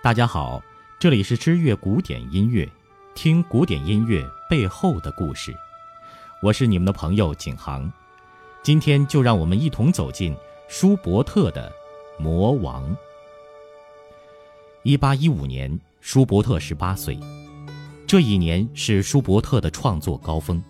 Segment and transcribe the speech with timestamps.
[0.00, 0.62] 大家好，
[1.00, 2.66] 这里是知乐古典音乐，
[3.16, 5.52] 听古典音乐背后的故事。
[6.40, 7.92] 我是你们的朋友景航，
[8.62, 10.36] 今天就让我们一同走进
[10.68, 11.68] 舒伯特的
[12.22, 12.88] 《魔王》。
[14.84, 17.18] 一八一五年，舒伯特十八岁，
[18.06, 20.62] 这一年是舒伯特的创作高峰，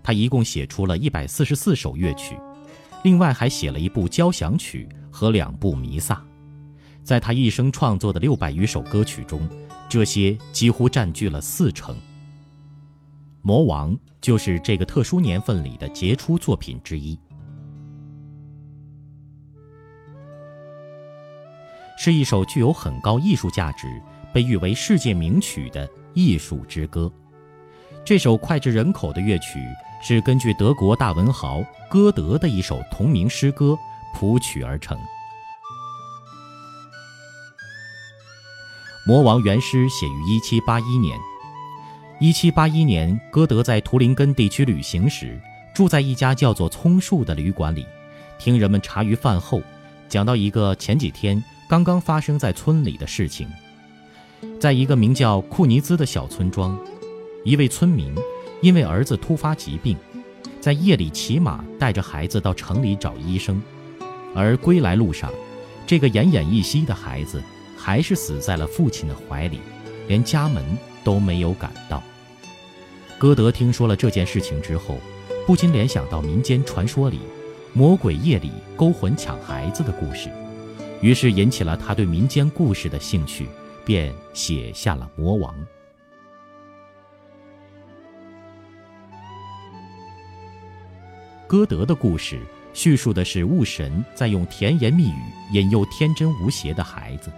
[0.00, 2.38] 他一共写出了一百四十四首乐曲，
[3.02, 6.24] 另外还写了一部交响曲和两部弥撒。
[7.06, 9.48] 在他一生创作的六百余首歌曲中，
[9.88, 11.94] 这些几乎占据了四成。
[13.42, 17.16] 《魔王》就是这个特殊年份里的杰出作品之一，
[21.96, 24.02] 是一首具有很高艺术价值、
[24.32, 27.08] 被誉为世界名曲的艺术之歌。
[28.04, 29.64] 这首脍炙人口的乐曲
[30.02, 33.78] 是根据德国大文豪歌德的一首同名诗歌
[34.12, 34.98] 谱曲而成。
[39.06, 41.16] 《魔王》原诗写于1781年。
[42.20, 45.40] 1781年，歌德在图林根地区旅行时，
[45.72, 47.86] 住在一家叫做“葱树”的旅馆里，
[48.36, 49.62] 听人们茶余饭后
[50.08, 53.48] 讲到一个前几天刚刚发生在村里的事情。
[54.58, 56.76] 在一个名叫库尼兹的小村庄，
[57.44, 58.12] 一位村民
[58.60, 59.96] 因为儿子突发疾病，
[60.60, 63.62] 在夜里骑马带着孩子到城里找医生，
[64.34, 65.30] 而归来路上，
[65.86, 67.40] 这个奄奄一息的孩子。
[67.76, 69.60] 还是死在了父亲的怀里，
[70.08, 70.64] 连家门
[71.04, 72.02] 都没有赶到。
[73.18, 74.98] 歌德听说了这件事情之后，
[75.46, 77.20] 不禁联想到民间传说里
[77.72, 80.30] 魔鬼夜里勾魂抢孩子的故事，
[81.00, 83.46] 于是引起了他对民间故事的兴趣，
[83.84, 85.54] 便写下了《魔王》。
[91.46, 92.40] 歌德的故事
[92.74, 97.30] 叙述的是雾神在用甜言蜜语引诱天真无邪的孩子。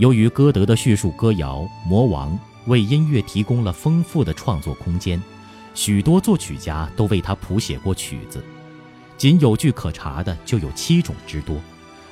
[0.00, 2.32] 由于歌德的叙述歌谣《魔王》
[2.64, 5.22] 为音乐提供了丰富的创作空间，
[5.74, 8.42] 许多作曲家都为他谱写过曲子，
[9.18, 11.60] 仅有据可查的就有七种之多，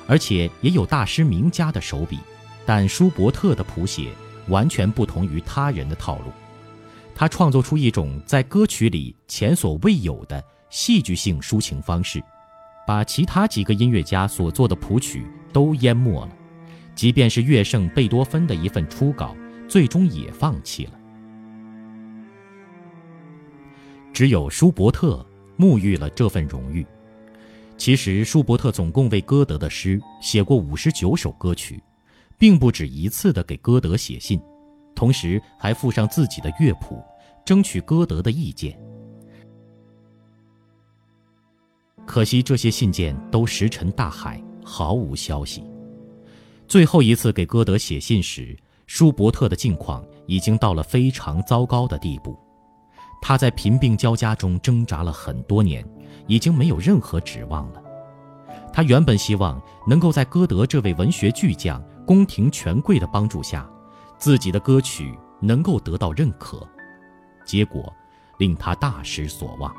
[0.05, 2.19] 而且也有大师名家的手笔。
[2.63, 4.11] 但舒伯特的谱写
[4.49, 6.25] 完全不同于他人的套路，
[7.15, 12.23] 他创作出一种在歌曲里前所未有的戏剧性抒情方式，
[12.85, 16.29] 把其他几个音乐家所做的谱曲都淹没了。
[16.99, 19.33] 即便是乐圣贝多芬的一份初稿，
[19.69, 20.99] 最终也放弃了。
[24.11, 25.25] 只有舒伯特
[25.57, 26.85] 沐浴了这份荣誉。
[27.77, 31.81] 其实，舒伯特总共为歌德的诗写过五十九首歌曲，
[32.37, 34.37] 并不止一次的给歌德写信，
[34.93, 37.01] 同时还附上自己的乐谱，
[37.45, 38.77] 争取歌德的意见。
[42.05, 45.63] 可惜，这些信件都石沉大海，毫无消息。
[46.69, 52.37] 最后一次给歌德写信时，舒伯特的境况已经到了非常糟糕的地步。
[53.23, 55.83] 他在贫病交加中挣扎了很多年，
[56.27, 57.81] 已经没有任何指望了。
[58.71, 63.67] 他原本希望能够在歌德这位文学巨匠、宫廷权贵的帮助下，
[64.19, 66.61] 自己的歌曲能够得到认可，
[67.43, 67.91] 结果
[68.37, 69.75] 令他大失所望。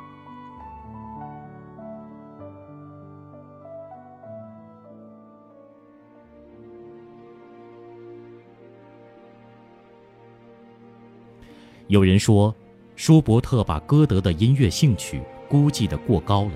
[11.91, 12.55] 有人说，
[12.95, 16.53] 舒伯特把歌德的音乐兴趣估计得过高了。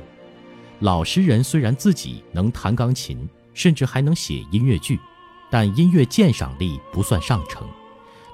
[0.78, 4.97] 老实人虽然自己能弹钢琴，甚至还能写音乐剧，
[5.50, 7.67] 但音乐鉴赏力不算上乘，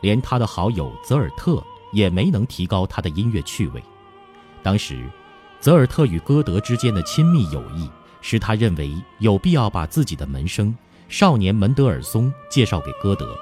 [0.03, 3.83] 连他的好友泽尔特也没能提高他的音乐趣味。
[4.63, 5.03] 当时，
[5.59, 7.89] 泽尔特与歌德之间的亲密友谊，
[8.21, 10.77] 使他认为有必要把自己的门生
[11.09, 13.35] 少年门德尔松介绍给歌德。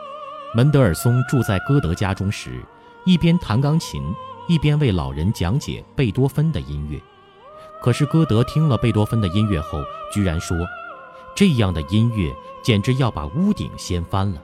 [0.55, 2.63] 门德尔松住在歌德家中时。
[3.05, 4.03] 一边弹钢琴，
[4.49, 7.01] 一边为老人讲解贝多芬的音乐。
[7.81, 9.79] 可是歌德听了贝多芬的音乐后，
[10.13, 10.57] 居然说
[11.35, 14.43] ：“这样的音乐简直要把屋顶掀翻了！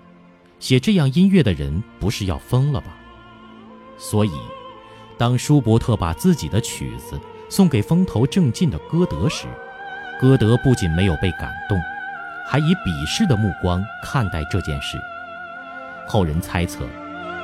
[0.60, 2.96] 写这样音乐的人不是要疯了吧？”
[3.98, 4.32] 所以，
[5.18, 7.18] 当舒伯特把自己的曲子
[7.48, 9.46] 送给风头正劲的歌德时，
[10.20, 11.78] 歌德不仅没有被感动，
[12.46, 14.96] 还以鄙视的目光看待这件事。
[16.06, 16.84] 后人猜测。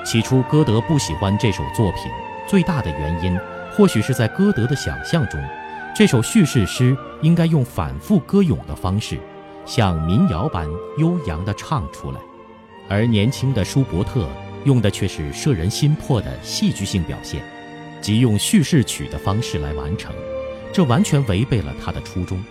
[0.04, 2.10] 起初，歌德不喜欢这首作品，
[2.48, 3.38] 最大的原因
[3.72, 5.40] 或许是在歌德的想象中，
[5.94, 9.18] 这首叙事诗应该用反复歌咏的方式，
[9.66, 10.66] 像民谣般
[10.98, 12.20] 悠扬地唱出来，
[12.88, 14.26] 而年轻的舒伯特
[14.64, 17.42] 用的却是摄人心魄的戏剧性表现，
[18.00, 20.12] 即用叙事曲的方式来完成，
[20.72, 22.42] 这完全违背了他的初衷。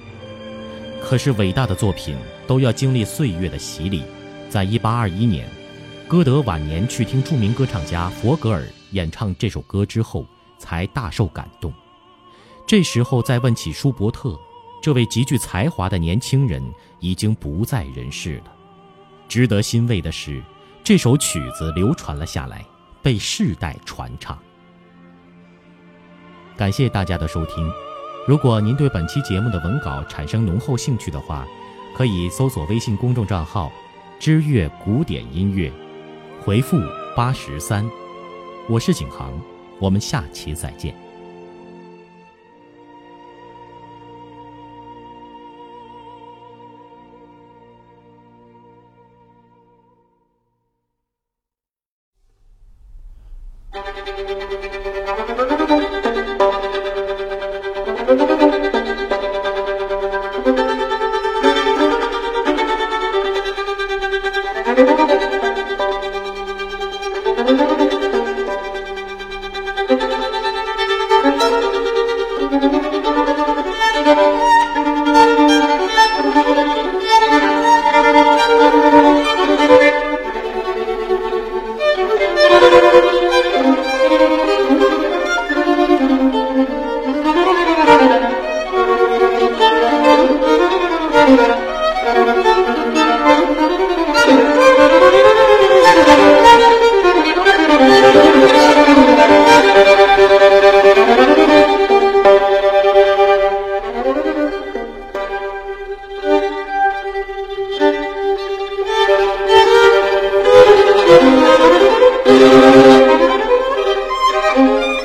[1.01, 2.15] 可是，伟大的作品
[2.45, 4.03] 都要经历岁月的洗礼，
[4.49, 5.47] 在一八二一年。
[6.09, 10.25] 歌德晚年去听著名歌唱家佛格尔演唱这首歌之后，
[10.57, 11.71] 才大受感动。
[12.65, 14.35] 这时候再问起舒伯特，
[14.81, 16.63] 这位极具才华的年轻人
[16.99, 18.45] 已经不在人世了。
[19.27, 20.41] 值得欣慰的是，
[20.83, 22.65] 这首曲子流传了下来，
[23.03, 24.35] 被世代传唱。
[26.57, 27.71] 感谢大家的收听。
[28.27, 31.47] 如果您对本期节目的文稿产生浓厚兴趣的话，
[31.95, 33.71] 可以搜索微信公众账号
[34.19, 35.71] “知乐古典音乐”，
[36.49, 36.79] 回复
[37.15, 37.87] “八十三”。
[38.67, 39.39] 我是景航，
[39.77, 40.95] 我们下期再见。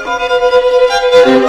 [0.04, 1.43] thank you